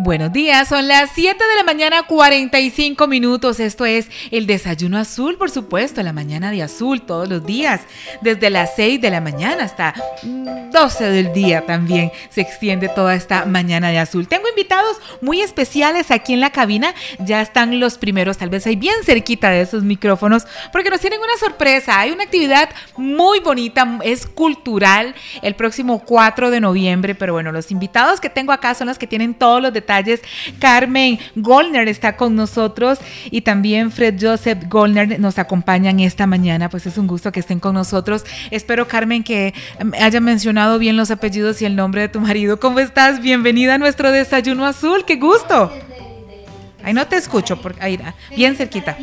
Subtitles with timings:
[0.00, 3.58] Buenos días, son las 7 de la mañana 45 minutos.
[3.58, 7.80] Esto es el desayuno azul, por supuesto, la mañana de azul todos los días,
[8.20, 13.44] desde las 6 de la mañana hasta 12 del día también se extiende toda esta
[13.44, 14.28] mañana de azul.
[14.28, 18.76] Tengo invitados muy especiales aquí en la cabina, ya están los primeros, tal vez ahí
[18.76, 21.98] bien cerquita de esos micrófonos, porque nos tienen una sorpresa.
[21.98, 27.72] Hay una actividad muy bonita, es cultural, el próximo 4 de noviembre, pero bueno, los
[27.72, 30.20] invitados que tengo acá son los que tienen todos los detalles detalles.
[30.58, 32.98] Carmen Goldner está con nosotros
[33.30, 36.68] y también Fred Joseph Goldner nos acompañan esta mañana.
[36.68, 38.24] Pues es un gusto que estén con nosotros.
[38.50, 39.54] Espero, Carmen, que
[39.98, 42.60] haya mencionado bien los apellidos y el nombre de tu marido.
[42.60, 43.20] ¿Cómo estás?
[43.20, 45.04] Bienvenida a nuestro desayuno azul.
[45.06, 45.72] ¡Qué gusto!
[46.84, 47.98] Ahí no te escucho, porque ahí,
[48.36, 48.96] bien cerquita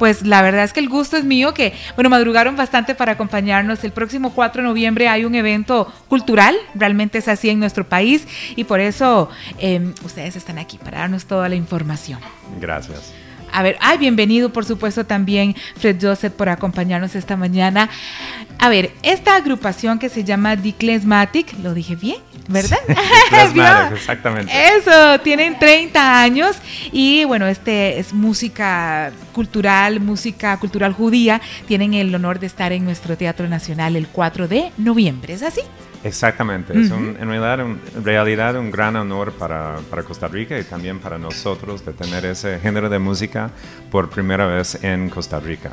[0.00, 3.84] pues la verdad es que el gusto es mío, que, bueno, madrugaron bastante para acompañarnos.
[3.84, 8.26] El próximo 4 de noviembre hay un evento cultural, realmente es así en nuestro país,
[8.56, 9.28] y por eso
[9.58, 12.18] em, ustedes están aquí para darnos toda la información.
[12.58, 13.12] Gracias.
[13.52, 17.90] A ver, ay, bienvenido por supuesto también Fred Joseph por acompañarnos esta mañana.
[18.58, 22.78] A ver, esta agrupación que se llama Diclesmatic, lo dije bien, ¿verdad?
[23.92, 24.52] exactamente.
[24.76, 26.56] Eso, tienen 30 años
[26.92, 31.40] y bueno, este es música cultural, música cultural judía.
[31.66, 35.62] Tienen el honor de estar en nuestro Teatro Nacional el 4 de noviembre, ¿es así?
[36.02, 40.64] Exactamente, es un, en realidad un, realidad un gran honor para, para, Costa Rica y
[40.64, 43.50] también para nosotros de tener ese género de música
[43.90, 45.72] por primera vez en Costa Rica.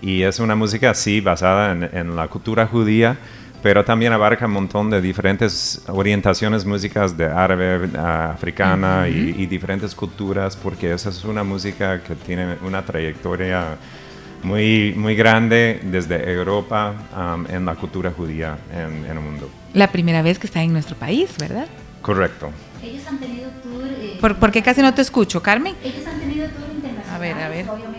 [0.00, 3.18] Y es una música así basada en, en la cultura judía,
[3.62, 9.94] pero también abarca un montón de diferentes orientaciones músicas de árabe, africana y, y diferentes
[9.94, 13.76] culturas, porque esa es una música que tiene una trayectoria
[14.42, 19.50] muy, muy grande desde Europa um, en la cultura judía en, el mundo.
[19.74, 21.66] La primera vez que está en nuestro país, ¿verdad?
[22.02, 22.50] Correcto.
[22.82, 23.84] Ellos han tenido tour...
[23.86, 25.74] Eh, ¿Por, qué casi no te escucho, Carmen?
[25.82, 27.14] Ellos han tenido tour internacional.
[27.14, 27.68] A ver, a ver.
[27.68, 27.97] Obviamente.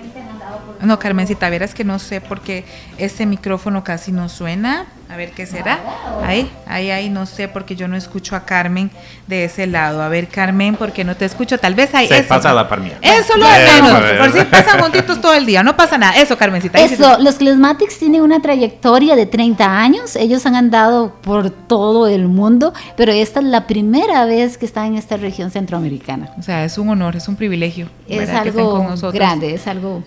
[0.81, 2.65] No, Carmencita, verás que no sé por qué
[2.97, 4.85] ese micrófono casi no suena.
[5.09, 5.79] A ver qué será.
[6.23, 8.91] Ahí, ahí, ahí, no sé porque yo no escucho a Carmen
[9.25, 10.03] de ese lado.
[10.03, 11.57] A ver, Carmen, porque no te escucho.
[11.57, 12.07] Tal vez hay.
[12.07, 14.03] Se pasa la par Eso lo es menos.
[14.19, 15.63] Por si pasan juntitos todo el día.
[15.63, 16.13] No pasa nada.
[16.21, 16.79] Eso, Carmencita.
[16.79, 20.15] Eso, los Clismatics tienen una trayectoria de 30 años.
[20.15, 24.85] Ellos han andado por todo el mundo, pero esta es la primera vez que están
[24.85, 26.29] en esta región centroamericana.
[26.37, 27.89] O sea, es un honor, es un privilegio.
[28.07, 30.03] Es algo grande, es algo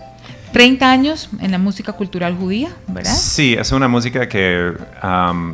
[0.52, 3.12] 30 años en la música cultural judía, ¿verdad?
[3.12, 4.72] Sí, es una música que,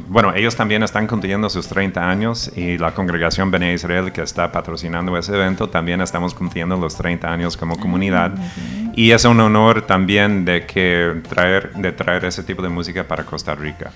[0.09, 4.51] bueno, ellos también están cumpliendo sus 30 años y la congregación Bene Israel que está
[4.51, 8.33] patrocinando ese evento también estamos cumpliendo los 30 años como ah, comunidad.
[8.95, 13.25] Y es un honor también de, que traer, de traer ese tipo de música para
[13.25, 13.93] Costa Rica.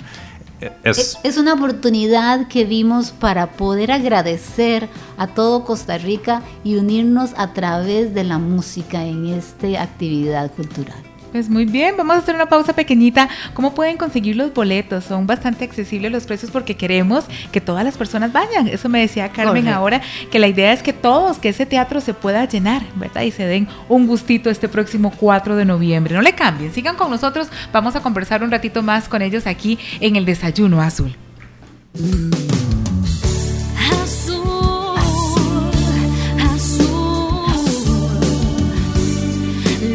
[0.85, 7.31] Es, es, una oportunidad que vimos para poder agradecer a todo Costa Rica y unirnos
[7.37, 11.12] a través de la música en esta actividad cultural.
[11.33, 13.27] Pues muy bien, vamos a hacer una pausa pequeñita.
[13.55, 15.05] ¿Cómo pueden conseguir los boletos?
[15.05, 18.69] Son bastante accesibles los precios porque queremos que todas las personas vayan.
[18.69, 22.13] Eso me decía Carmen ahora, que la idea es que todos, que ese teatro se
[22.13, 23.23] pueda llenar, ¿verdad?
[23.23, 26.15] Y se den un gustito este próximo 4 de noviembre.
[26.15, 27.49] No le cambien, sigan con nosotros.
[27.73, 31.17] Vamos a conversar un ratito más con ellos aquí en el Desayuno Azul.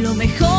[0.02, 0.57] lo mejor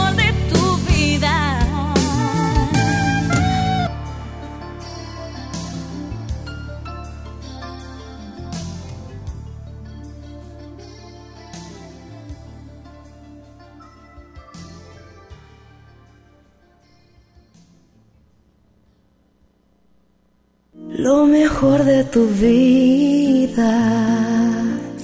[21.84, 23.72] de tu vida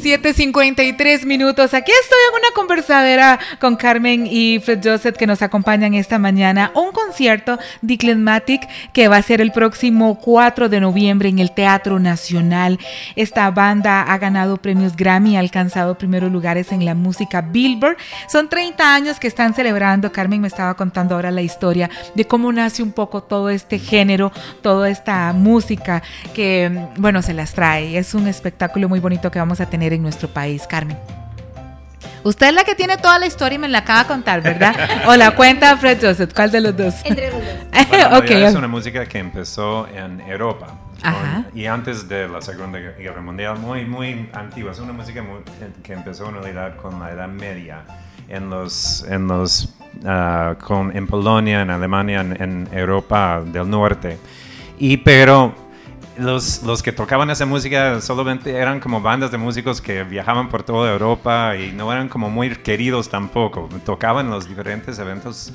[0.05, 1.73] 7.53 minutos.
[1.73, 6.73] Aquí estoy en una conversadera con Carmen y Fred Joseph que nos acompañan esta mañana.
[6.75, 11.53] Un concierto de Clenmatic que va a ser el próximo 4 de noviembre en el
[11.53, 12.79] Teatro Nacional.
[13.17, 17.97] Esta banda ha ganado premios Grammy, ha alcanzado primeros lugares en la música Billboard.
[18.29, 20.13] Son 30 años que están celebrando.
[20.13, 24.33] Carmen me estaba contando ahora la historia de cómo nace un poco todo este género,
[24.61, 26.03] toda esta música
[26.35, 27.97] que, bueno, se las trae.
[27.97, 30.99] Es un espectáculo muy bonito que vamos a tener en nuestro país, Carmen.
[32.25, 34.75] Usted es la que tiene toda la historia y me la acaba de contar, ¿verdad?
[35.07, 36.95] o la cuenta Fred Joseph, ¿cuál de los dos?
[37.05, 38.19] Entre los dos.
[38.23, 38.45] okay.
[38.45, 40.69] Es una música que empezó en Europa.
[41.55, 44.73] y antes de la Segunda Guerra Mundial, muy, muy antigua.
[44.73, 45.23] Es una música
[45.83, 47.83] que empezó en realidad con la Edad Media,
[48.29, 49.75] en los, en los,
[50.07, 50.55] ah,
[50.95, 54.17] en Polonia, en Alemania, en, en Europa del Norte.
[54.79, 55.64] Y pero
[56.19, 60.63] los, los que tocaban esa música solamente eran como bandas de músicos que viajaban por
[60.63, 63.69] toda Europa y no eran como muy queridos tampoco.
[63.85, 65.53] Tocaban los diferentes eventos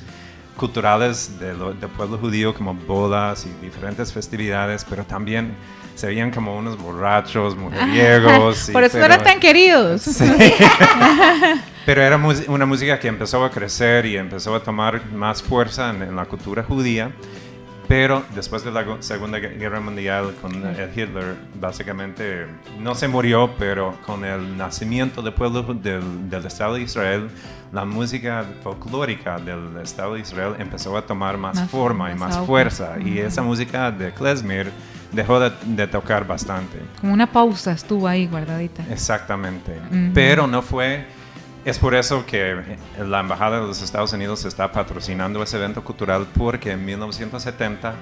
[0.58, 1.58] culturales del
[1.96, 5.56] pueblo judío como bodas y diferentes festividades, pero también
[5.96, 8.70] se veían como unos borrachos, mujeriegos.
[8.74, 10.06] Por eso no eran tan queridos.
[11.86, 16.16] pero era una música que empezó a crecer y empezó a tomar más fuerza en
[16.16, 17.12] la cultura judía.
[17.90, 20.54] Pero después de la Segunda Guerra Mundial con
[20.96, 22.46] Hitler, básicamente
[22.80, 27.32] no se murió, pero con el nacimiento del pueblo del, del, Estado de Israel,
[27.72, 32.98] la música folclórica del Estado de Israel empezó a tomar más, forma y más, fuerza.
[33.04, 34.72] Y esa música de klezmer
[35.12, 36.78] dejó de, tocar bastante.
[37.02, 38.84] Como una pausa estuvo ahí guardadita.
[38.92, 39.74] Exactamente.
[40.14, 41.08] Pero no fue
[41.70, 46.26] es por eso que la Embajada de los Estados Unidos está patrocinando ese evento cultural
[46.36, 47.94] porque en 1970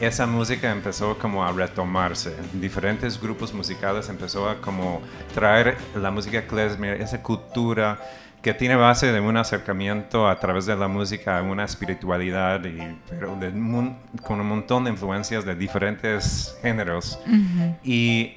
[0.00, 2.36] esa música empezó como a retomarse.
[2.52, 5.00] Diferentes grupos musicales empezó a como
[5.34, 7.98] traer la música klezmer, esa cultura
[8.42, 12.98] que tiene base de un acercamiento a través de la música a una espiritualidad, y,
[13.08, 13.38] pero
[14.22, 17.18] con un montón de influencias de diferentes géneros.
[17.82, 18.36] Y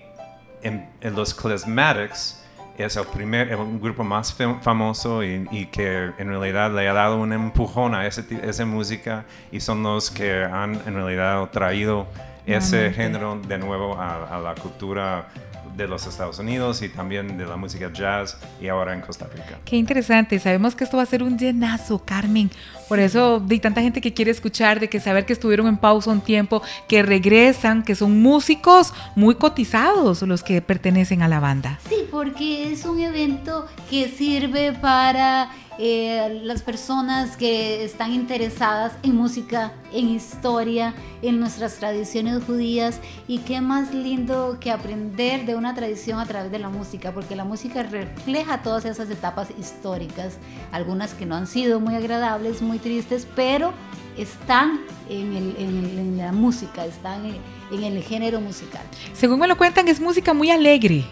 [0.64, 2.40] en, en los klezmatics,
[2.84, 7.94] es el primer, grupo más famoso y, que en realidad le ha dado un empujón
[7.96, 12.08] a ese, esa música y son los que han en realidad traído
[12.46, 15.28] ese género de nuevo a, la cultura
[15.76, 19.60] de los Estados Unidos y también de la música jazz y ahora en Costa Rica.
[19.66, 22.52] Qué interesante, sabemos que esto va a ser un llenazo, Carmen.
[22.88, 26.12] Por eso hay tanta gente que quiere escuchar, de que saber que estuvieron en pausa
[26.12, 31.80] un tiempo, que regresan, que son músicos muy cotizados los que pertenecen a la banda.
[31.88, 35.50] Sí, porque es un evento que sirve para
[35.82, 43.00] eh, las personas que están interesadas en música, en historia, en nuestras tradiciones judías
[43.30, 47.34] y qué más lindo que aprender de una tradición a través de la música, porque
[47.38, 50.34] la música refleja todas esas etapas históricas,
[50.74, 53.72] algunas que no han sido muy agradables, muy tristes, pero
[54.18, 57.24] están en, la música, están
[57.72, 58.84] en, el género musical.
[59.14, 61.06] Según me lo cuentan, es música muy alegre.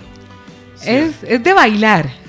[0.83, 2.26] Es, es de bailar.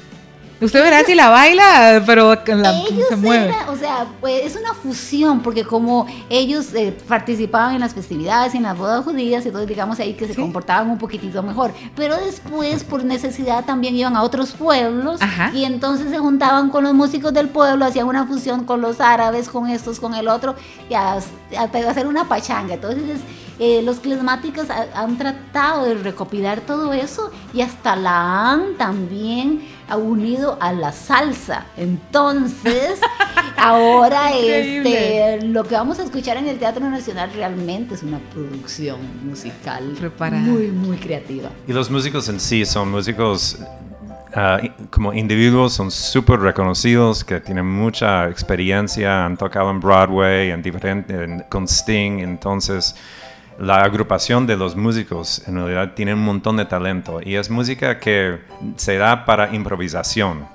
[0.60, 3.54] Usted verá si la baila, pero la, se mueve.
[3.68, 8.64] o sea, pues, es una fusión, porque como ellos eh, participaban en las festividades, en
[8.64, 11.72] las bodas judías, entonces digamos ahí que se comportaban un poquitito mejor.
[11.94, 15.20] Pero después, por necesidad, también iban a otros pueblos
[15.54, 19.48] y entonces se juntaban con los músicos del pueblo, hacían una fusión con los árabes,
[19.48, 20.56] con estos, con el otro,
[20.90, 21.18] y a,
[21.56, 22.74] hacer una pachanga.
[22.74, 23.20] Entonces,
[23.60, 30.58] eh, los climáticos han tratado de recopilar todo eso y hasta la han también unido
[30.60, 31.66] a la salsa.
[31.76, 33.00] Entonces,
[33.56, 38.98] ahora este, lo que vamos a escuchar en el Teatro Nacional realmente es una producción
[39.24, 39.96] musical
[40.32, 41.50] muy, muy creativa.
[41.66, 43.58] Y los músicos en sí son músicos
[44.34, 50.62] ah, como individuos son súper reconocidos, que tienen mucha experiencia, han tocado en Broadway, en
[50.62, 52.94] diferente, con Sting, entonces
[53.58, 57.98] la agrupación de los músicos en realidad tiene un montón de talento y es música
[57.98, 58.38] que
[58.76, 60.46] se da para improvisación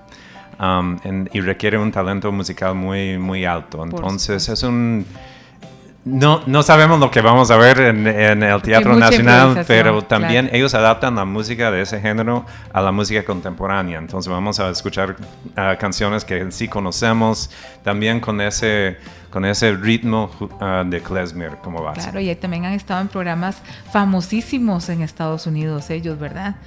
[0.59, 0.97] um,
[1.31, 3.83] y requiere un talento musical muy, muy alto.
[3.83, 5.05] Entonces es un...
[6.05, 8.05] No, no sabemos lo que vamos a ver en,
[8.43, 13.23] el Teatro Nacional, pero también ellos adaptan la música de ese género a la música
[13.23, 13.99] contemporánea.
[13.99, 15.15] Entonces vamos a escuchar
[15.51, 17.49] uh, canciones que sí conocemos,
[17.83, 18.97] también con ese
[19.29, 22.01] con ese ritmo uh, de klezmer como base.
[22.01, 26.57] Claro, y también han estado en programas famosísimos en Estados Unidos ellos, ¿verdad?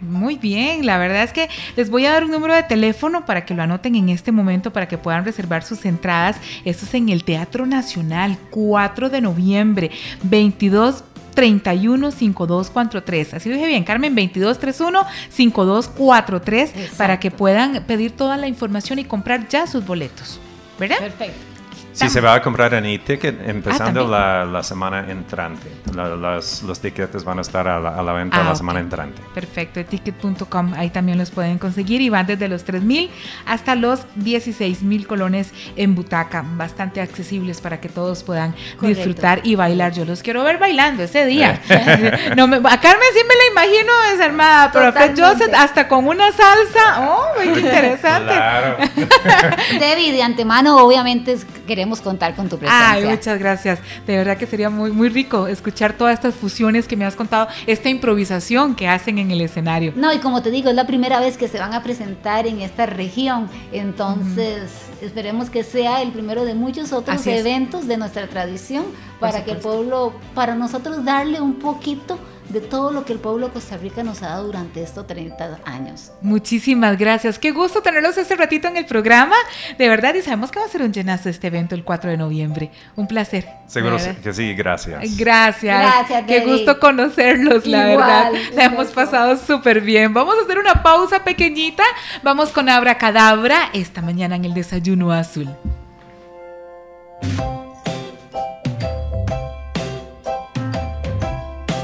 [0.00, 3.44] Muy bien, la verdad es que les voy a dar un número de teléfono para
[3.44, 6.38] que lo anoten en este momento para que puedan reservar sus entradas.
[6.64, 9.90] Esto es en el Teatro Nacional, 4 de noviembre,
[10.22, 13.34] 22 31 5243.
[13.34, 19.04] Así lo dije bien, Carmen, 2231 5243 para que puedan pedir toda la información y
[19.04, 20.38] comprar ya sus boletos.
[20.78, 20.98] ¿Verdad?
[20.98, 21.53] Perfecto.
[21.94, 25.70] Sí, se va a comprar en e-ticket empezando ah, la, semana entrante.
[25.94, 29.22] los tickets van a estar a la, venta la ah, semana entrante.
[29.32, 33.10] Perfecto, ticket.com, ahí también los pueden conseguir y van desde los 3 mil
[33.46, 39.54] hasta los 16 mil colones en butaca, bastante accesibles para que todos puedan disfrutar y
[39.54, 39.92] bailar.
[39.92, 41.60] Yo los quiero ver bailando ese día.
[42.36, 47.08] no a Carmen sí me la imagino desarmada, pero a Joseph hasta con una salsa.
[47.08, 48.32] ¡Oh, qué interesante!
[48.32, 48.76] Claro.
[49.78, 52.90] Debbie, de antemano, obviamente queremos contar con tu presencia.
[52.92, 53.78] Ay, muchas gracias.
[54.06, 57.48] De verdad que sería muy, muy rico escuchar todas estas fusiones que me has contado,
[57.66, 59.92] esta improvisación que hacen en el escenario.
[59.96, 62.60] No, y como te digo, es la primera vez que se van a presentar en
[62.60, 68.84] esta región, entonces esperemos que sea el primero de muchos otros eventos de nuestra tradición
[69.20, 72.18] para que el pueblo, para nosotros darle un poquito
[72.54, 75.58] de todo lo que el pueblo de Costa Rica nos ha dado durante estos 30
[75.64, 76.12] años.
[76.22, 77.38] Muchísimas gracias.
[77.38, 79.34] Qué gusto tenerlos este ratito en el programa.
[79.76, 82.16] De verdad, y sabemos que va a ser un llenazo este evento el 4 de
[82.16, 82.70] noviembre.
[82.94, 83.46] Un placer.
[83.66, 85.16] Seguro que sí, gracias.
[85.16, 85.80] Gracias.
[85.80, 86.24] Gracias.
[86.26, 88.32] Qué gusto conocerlos, la verdad.
[88.54, 90.14] La hemos pasado súper bien.
[90.14, 91.82] Vamos a hacer una pausa pequeñita.
[92.22, 95.48] Vamos con Abracadabra esta mañana en el desayuno azul.